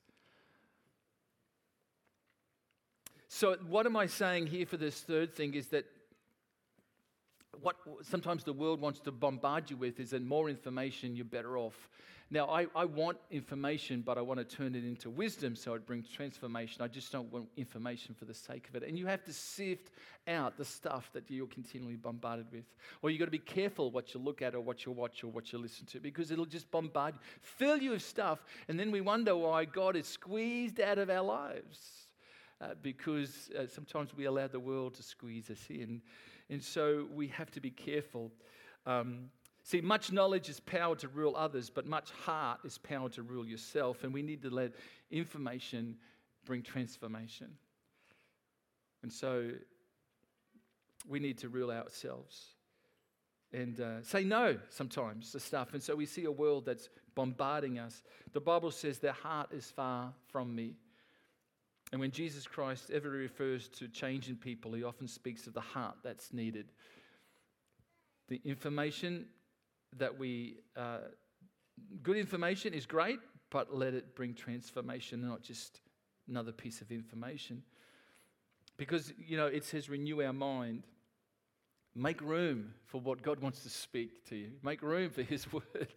[3.37, 5.83] So, what am I saying here for this third thing is that
[7.59, 11.57] what sometimes the world wants to bombard you with is that more information, you're better
[11.57, 11.89] off.
[12.31, 15.85] Now, I, I want information, but I want to turn it into wisdom so it
[15.85, 16.81] brings transformation.
[16.81, 18.87] I just don't want information for the sake of it.
[18.87, 19.91] And you have to sift
[20.29, 22.63] out the stuff that you're continually bombarded with.
[23.01, 25.27] Or you've got to be careful what you look at or what you watch or
[25.27, 29.01] what you listen to because it'll just bombard fill you with stuff, and then we
[29.01, 32.04] wonder why God is squeezed out of our lives
[32.61, 36.01] uh, because uh, sometimes we allow the world to squeeze us in.
[36.49, 38.31] And so we have to be careful.
[38.85, 39.29] Um,
[39.63, 43.45] see, much knowledge is power to rule others, but much heart is power to rule
[43.45, 44.03] yourself.
[44.03, 44.73] And we need to let
[45.11, 45.97] information
[46.45, 47.49] bring transformation.
[49.03, 49.51] And so
[51.07, 52.55] we need to rule ourselves
[53.53, 55.73] and uh, say no sometimes to stuff.
[55.73, 58.03] And so we see a world that's bombarding us.
[58.33, 60.75] The Bible says their heart is far from me.
[61.95, 65.61] And when Jesus Christ ever refers to change in people, he often speaks of the
[65.61, 66.73] heart that's needed.
[68.27, 69.27] The information
[69.97, 70.97] that we, uh,
[72.03, 75.79] good information is great, but let it bring transformation, not just
[76.27, 77.63] another piece of information.
[78.75, 80.83] Because, you know, it says renew our mind.
[81.95, 85.93] Make room for what God wants to speak to you, make room for His word.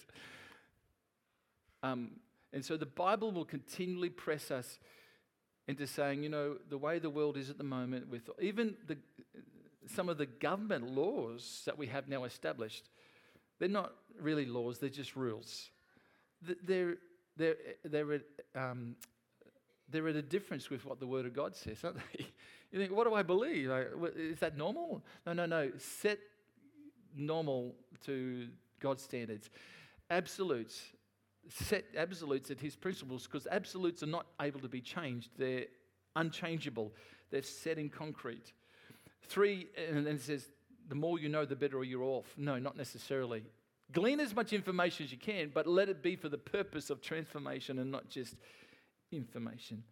[1.82, 2.20] Um,
[2.52, 4.78] and so the Bible will continually press us
[5.68, 8.96] into saying, you know, the way the world is at the moment, with even the,
[9.86, 12.88] some of the government laws that we have now established,
[13.58, 15.70] they're not really laws, they're just rules.
[16.64, 16.96] They're,
[17.36, 18.22] they're, they're, at,
[18.56, 18.96] um,
[19.90, 22.26] they're at a difference with what the Word of God says, aren't they?
[22.70, 23.70] You think, what do I believe?
[24.14, 25.02] Is that normal?
[25.24, 25.70] No, no, no.
[25.78, 26.18] Set
[27.16, 28.46] normal to
[28.78, 29.48] God's standards.
[30.10, 30.82] Absolutes
[31.48, 35.30] set absolutes at his principles because absolutes are not able to be changed.
[35.36, 35.66] They're
[36.16, 36.92] unchangeable,
[37.30, 38.52] they're set in concrete.
[39.22, 40.48] Three, and then it says,
[40.88, 42.26] the more you know, the better you're off.
[42.36, 43.44] No, not necessarily.
[43.92, 47.00] Glean as much information as you can, but let it be for the purpose of
[47.00, 48.34] transformation and not just
[49.12, 49.82] information.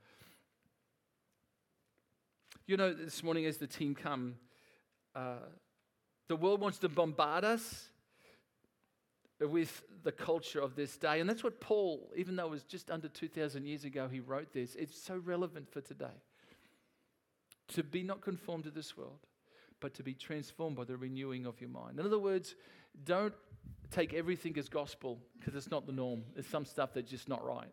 [2.67, 4.37] You know, this morning as the team come,
[5.15, 5.37] uh,
[6.29, 7.89] the world wants to bombard us
[9.41, 11.21] with the culture of this day.
[11.21, 14.53] And that's what Paul, even though it was just under 2,000 years ago, he wrote
[14.53, 16.23] this, it's so relevant for today.
[17.69, 19.19] To be not conformed to this world,
[19.81, 21.99] but to be transformed by the renewing of your mind.
[21.99, 22.55] In other words,
[23.05, 23.35] don't
[23.91, 26.23] take everything as gospel because it's not the norm.
[26.35, 27.73] There's some stuff that's just not right.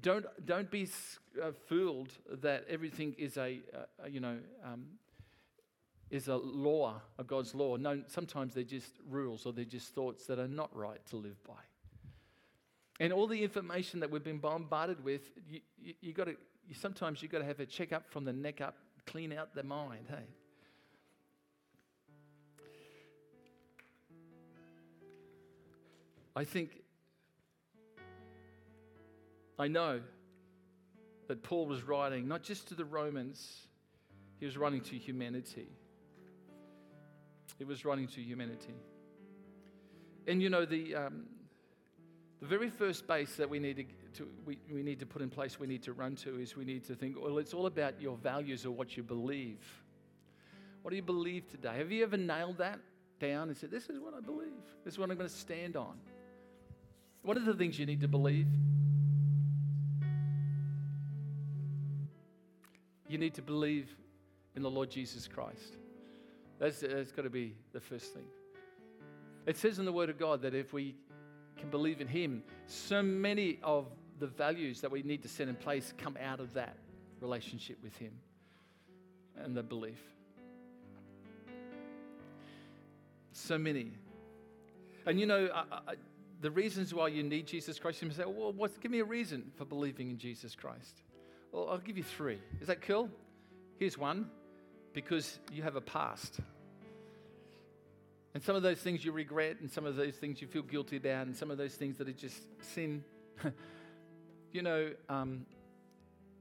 [0.00, 0.88] Don't, don't be
[1.42, 2.12] uh, fooled
[2.42, 4.84] that everything is a, uh, you know, um,
[6.10, 7.76] is a law, a God's law.
[7.76, 11.42] No, sometimes they're just rules or they're just thoughts that are not right to live
[11.44, 11.54] by.
[12.98, 16.36] And all the information that we've been bombarded with, you, you, you got to,
[16.66, 19.62] you, sometimes you've got to have a checkup from the neck up, clean out the
[19.62, 20.24] mind, hey?
[26.34, 26.82] I think,
[29.58, 30.00] I know
[31.28, 33.66] that Paul was writing not just to the Romans,
[34.38, 35.68] he was writing to humanity.
[37.58, 38.74] He was writing to humanity.
[40.26, 41.24] And you know, the, um,
[42.40, 43.84] the very first base that we need to,
[44.18, 46.64] to, we, we need to put in place, we need to run to, is we
[46.64, 49.64] need to think, well, it's all about your values or what you believe.
[50.82, 51.78] What do you believe today?
[51.78, 52.78] Have you ever nailed that
[53.18, 54.52] down and said, this is what I believe,
[54.84, 55.96] this is what I'm going to stand on?
[57.22, 58.46] What are the things you need to believe?
[63.08, 63.88] You need to believe
[64.54, 65.76] in the Lord Jesus Christ.
[66.58, 68.24] That's, that's got to be the first thing.
[69.46, 70.96] It says in the Word of God that if we
[71.56, 73.86] can believe in Him, so many of
[74.18, 76.76] the values that we need to set in place come out of that
[77.20, 78.12] relationship with Him
[79.36, 80.00] and the belief.
[83.32, 83.92] So many.
[85.04, 85.94] And you know, I, I,
[86.40, 89.52] the reasons why you need Jesus Christ, you say, well, what's, give me a reason
[89.56, 91.02] for believing in Jesus Christ.
[91.52, 92.40] Well, I'll give you three.
[92.60, 93.10] Is that cool?
[93.78, 94.30] Here's one
[94.96, 96.40] because you have a past.
[98.32, 100.96] And some of those things you regret, and some of those things you feel guilty
[100.96, 102.40] about, and some of those things that are just
[102.74, 103.04] sin.
[104.52, 105.44] you know, um,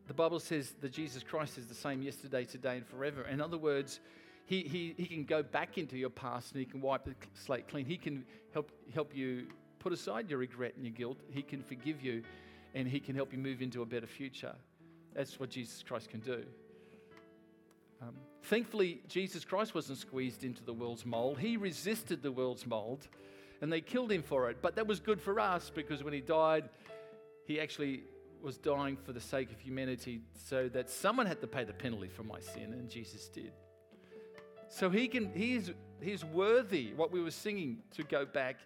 [0.08, 3.24] the Bible says that Jesus Christ is the same yesterday, today, and forever.
[3.24, 4.00] In other words,
[4.46, 7.68] he, he, he can go back into your past and he can wipe the slate
[7.68, 7.86] clean.
[7.86, 9.48] He can help, help you
[9.80, 11.18] put aside your regret and your guilt.
[11.30, 12.24] He can forgive you
[12.74, 14.56] and he can help you move into a better future.
[15.14, 16.46] That's what Jesus Christ can do.
[18.06, 21.40] Um, thankfully, Jesus Christ wasn't squeezed into the world's mold.
[21.40, 23.08] He resisted the world's mold
[23.62, 24.58] and they killed him for it.
[24.62, 26.70] But that was good for us because when he died,
[27.46, 28.04] he actually
[28.42, 32.10] was dying for the sake of humanity so that someone had to pay the penalty
[32.10, 33.54] for my sin, and Jesus did.
[34.70, 38.58] So he can, he's, he's worthy, what we were singing, to go back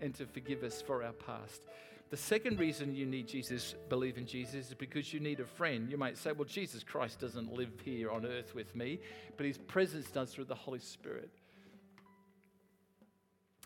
[0.00, 1.62] and to forgive us for our past.
[2.10, 5.90] The second reason you need Jesus, believe in Jesus, is because you need a friend.
[5.90, 9.00] You might say, well, Jesus Christ doesn't live here on earth with me,
[9.36, 11.30] but his presence does through the Holy Spirit.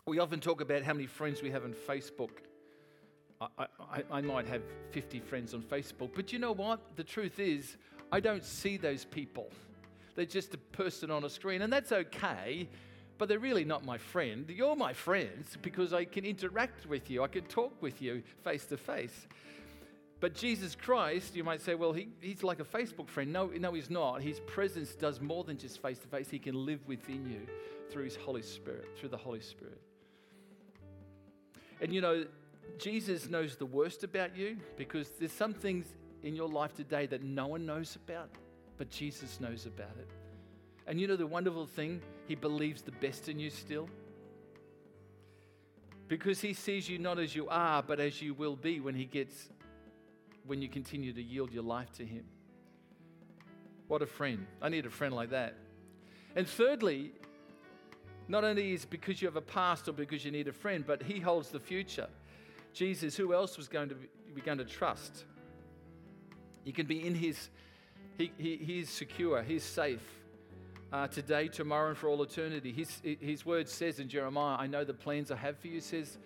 [0.05, 2.31] We often talk about how many friends we have on Facebook.
[3.39, 3.47] I,
[3.79, 6.97] I, I, might have 50 friends on Facebook, but you know what?
[6.97, 7.77] The truth is,
[8.11, 9.49] I don't see those people.
[10.15, 12.67] They're just a person on a screen, and that's okay
[13.23, 14.49] but they're really not my friend.
[14.49, 18.65] You're my friends because I can interact with you, I can talk with you face
[18.65, 19.27] to face.
[20.19, 23.31] But Jesus Christ, you might say, well, he, he's like a Facebook friend.
[23.31, 24.21] No, no, he's not.
[24.21, 26.29] His presence does more than just face to face.
[26.29, 27.47] He can live within you
[27.89, 29.79] through his Holy Spirit, through the Holy Spirit.
[31.79, 32.25] And you know,
[32.77, 35.85] Jesus knows the worst about you because there's some things
[36.23, 38.31] in your life today that no one knows about,
[38.77, 40.09] but Jesus knows about it.
[40.87, 42.01] And you know the wonderful thing?
[42.27, 43.89] He believes the best in you still.
[46.07, 49.05] Because he sees you not as you are, but as you will be when he
[49.05, 49.49] gets
[50.45, 52.25] when you continue to yield your life to him.
[53.87, 54.45] What a friend.
[54.61, 55.55] I need a friend like that.
[56.35, 57.11] And thirdly,
[58.27, 61.01] not only is because you have a past or because you need a friend, but
[61.01, 62.07] he holds the future.
[62.73, 63.95] Jesus, who else was going to
[64.35, 65.23] be going to trust?
[66.65, 67.49] You can be in his,
[68.17, 70.22] he, he, he's secure, he's safe
[70.93, 72.71] uh, today, tomorrow, and for all eternity.
[72.71, 76.19] His, his word says in Jeremiah, I know the plans I have for you, says,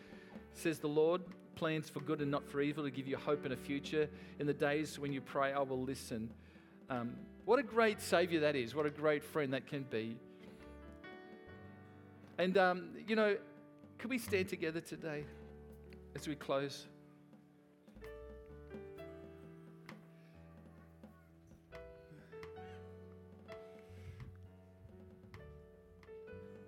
[0.51, 1.22] says the Lord,
[1.55, 4.09] plans for good and not for evil, to give you hope and a future.
[4.39, 6.30] In the days when you pray, I will listen.
[6.89, 7.15] Um,
[7.45, 8.76] what a great Savior that is.
[8.76, 10.18] What a great friend that can be.
[12.38, 13.38] And, um, you know,
[13.97, 15.24] could we stand together today
[16.13, 16.88] as we close?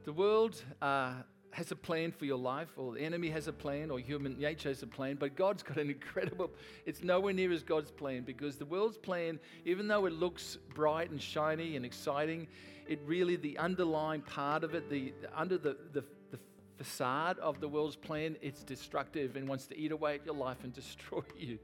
[0.09, 1.13] The world uh,
[1.51, 4.69] has a plan for your life, or the enemy has a plan, or human nature
[4.69, 6.49] has a plan, but God's got an incredible,
[6.87, 11.11] it's nowhere near as God's plan because the world's plan, even though it looks bright
[11.11, 12.47] and shiny and exciting,
[12.87, 16.39] it really, the underlying part of it, the, under the, the, the
[16.79, 20.63] facade of the world's plan, it's destructive and wants to eat away at your life
[20.63, 21.59] and destroy you.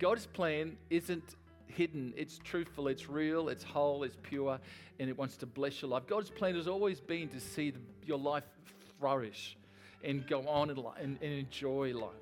[0.00, 1.36] God's plan isn't
[1.68, 4.58] hidden, it's truthful, it's real, it's whole, it's pure,
[4.98, 6.06] and it wants to bless your life.
[6.06, 8.44] God's plan has always been to see the, your life
[8.98, 9.56] flourish
[10.02, 12.12] and go on and, and, and enjoy life.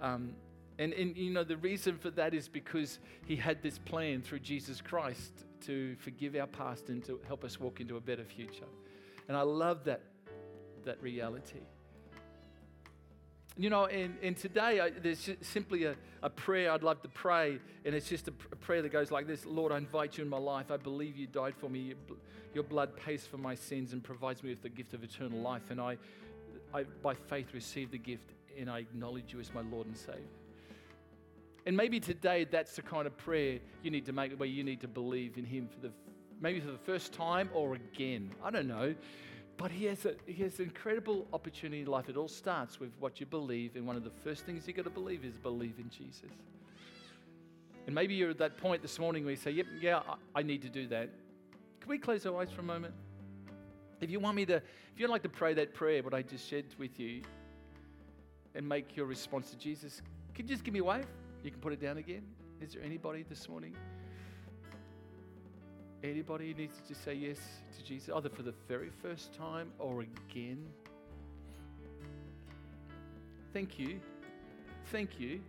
[0.00, 0.34] Um,
[0.78, 4.40] and, and, you know, the reason for that is because He had this plan through
[4.40, 5.32] Jesus Christ
[5.66, 8.66] to forgive our past and to help us walk into a better future.
[9.28, 10.02] And I love that,
[10.84, 11.60] that reality.
[13.56, 15.94] You know, and, and today I, there's simply a,
[16.24, 19.28] a prayer I'd love to pray, and it's just a, a, prayer that goes like
[19.28, 20.72] this Lord, I invite you in my life.
[20.72, 21.78] I believe you died for me.
[21.80, 21.96] Your,
[22.52, 25.70] your blood pays for my sins and provides me with the gift of eternal life.
[25.70, 25.96] And I,
[26.72, 30.22] I, by faith, receive the gift, and I acknowledge you as my Lord and Savior.
[31.64, 34.80] And maybe today that's the kind of prayer you need to make where you need
[34.80, 35.92] to believe in Him for the
[36.40, 38.32] maybe for the first time or again.
[38.42, 38.96] I don't know.
[39.56, 42.08] But he has, a, he has an incredible opportunity in life.
[42.08, 43.76] It all starts with what you believe.
[43.76, 46.30] And one of the first things you've got to believe is believe in Jesus.
[47.86, 50.42] And maybe you're at that point this morning where you say, Yep, yeah, I, I
[50.42, 51.10] need to do that.
[51.80, 52.94] Can we close our eyes for a moment?
[54.00, 54.62] If you want me to, if
[54.96, 57.22] you'd like to pray that prayer, what I just shared with you,
[58.54, 60.02] and make your response to Jesus,
[60.34, 61.06] can you just give me a wave?
[61.42, 62.22] You can put it down again.
[62.60, 63.76] Is there anybody this morning?
[66.04, 67.38] Anybody who needs to say yes
[67.78, 70.62] to Jesus, either for the very first time or again?
[73.54, 74.00] Thank you.
[74.92, 75.40] Thank you.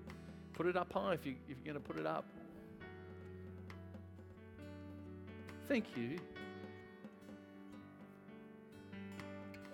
[0.54, 2.24] Put it up high if, you, if you're going to put it up.
[5.68, 6.20] Thank you.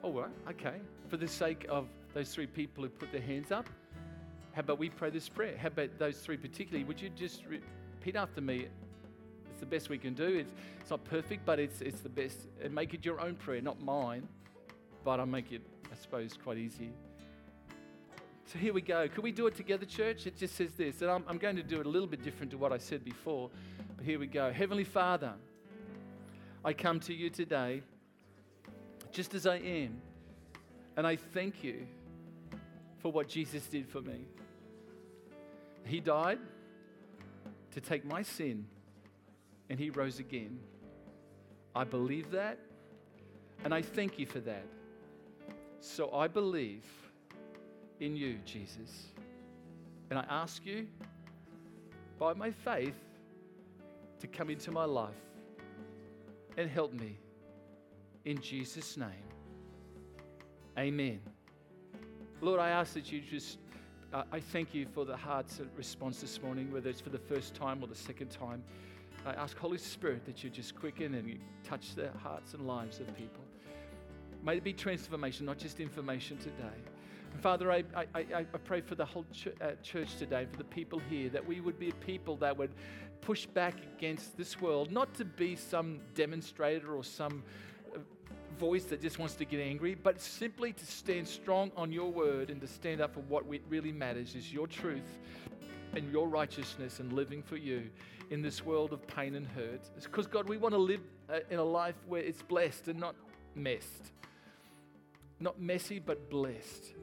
[0.04, 0.78] Oh, All right, okay.
[1.10, 3.70] For the sake of those three people who put their hands up,
[4.54, 5.56] how about we pray this prayer?
[5.60, 6.86] How about those three particularly?
[6.86, 8.68] Would you just repeat after me?
[9.62, 10.26] The best we can do.
[10.26, 10.52] It's,
[10.82, 12.48] it's not perfect, but it's, it's the best.
[12.62, 14.28] And make it your own prayer, not mine.
[15.06, 16.90] But I'll make it, I suppose, quite easy.
[18.52, 19.08] So here we go.
[19.08, 20.26] Could we do it together, church?
[20.26, 21.02] It just says this.
[21.04, 23.06] And I'm, I'm going to do it a little bit different to what I said
[23.06, 23.52] before.
[23.96, 24.52] But here we go.
[24.52, 25.34] Heavenly Father,
[26.66, 27.84] I come to you today
[29.12, 30.02] just as I am.
[30.98, 31.86] And I thank you
[33.00, 34.26] for what Jesus did for me.
[35.86, 36.40] He died
[37.72, 38.66] to take my sin
[39.72, 40.60] and he rose again.
[41.74, 42.60] I believe that
[43.64, 44.66] and I thank you for that.
[45.80, 46.84] So I believe
[48.02, 49.08] in you, Jesus.
[50.10, 50.88] And I ask you,
[52.20, 53.00] by my faith,
[54.20, 55.16] to come into my life
[56.58, 57.18] and help me.
[58.26, 59.08] In Jesus' name.
[60.78, 61.22] Amen.
[62.42, 63.58] Lord, I ask that you just,
[64.14, 67.56] uh, I thank you for the heart's response this morning, whether it's for the first
[67.56, 68.64] time or the second time.
[69.26, 73.00] I ask, Holy Spirit, that you just quicken and you touch the hearts and lives
[73.00, 73.44] of people.
[74.44, 76.80] May it be transformation, not just information today.
[77.32, 80.64] And Father, I, I, I, pray for the whole ch- uh, church today, for the
[80.64, 82.72] people here, that we would be a people that would
[83.22, 87.44] push back against this world, not to be some demonstrator or some
[88.58, 92.50] voice that just wants to get angry, but simply to stand strong on your word
[92.50, 95.20] and to stand up for what really matters is your truth
[95.94, 97.90] and your righteousness and living for you
[98.32, 99.90] in this world of pain and hurt.
[99.96, 103.00] It's because, God, we want to live uh, in a life where it's blessed and
[103.00, 103.14] not
[103.56, 104.12] messed.
[105.40, 106.94] Not messy, but blessed.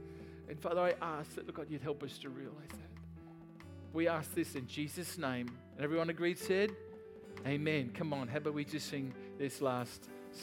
[0.49, 2.89] And Father, I ask that, God, you'd help us to realize that.
[3.93, 5.51] We ask this in Jesus' name.
[5.76, 6.72] And everyone agreed, said,
[7.47, 7.93] Amen.
[7.95, 10.09] Come on, how about we just sing this last?